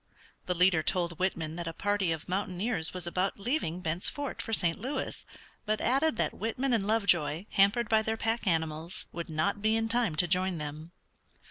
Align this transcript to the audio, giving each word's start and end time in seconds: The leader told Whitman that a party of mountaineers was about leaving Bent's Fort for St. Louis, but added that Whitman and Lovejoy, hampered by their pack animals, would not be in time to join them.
The 0.47 0.55
leader 0.55 0.81
told 0.81 1.19
Whitman 1.19 1.57
that 1.57 1.67
a 1.67 1.73
party 1.73 2.11
of 2.11 2.27
mountaineers 2.27 2.91
was 2.91 3.05
about 3.05 3.39
leaving 3.39 3.81
Bent's 3.81 4.09
Fort 4.09 4.41
for 4.41 4.51
St. 4.51 4.79
Louis, 4.79 5.23
but 5.67 5.79
added 5.79 6.17
that 6.17 6.33
Whitman 6.33 6.73
and 6.73 6.87
Lovejoy, 6.87 7.45
hampered 7.51 7.87
by 7.87 8.01
their 8.01 8.17
pack 8.17 8.47
animals, 8.47 9.05
would 9.11 9.29
not 9.29 9.61
be 9.61 9.75
in 9.75 9.87
time 9.87 10.15
to 10.15 10.27
join 10.27 10.57
them. 10.57 10.91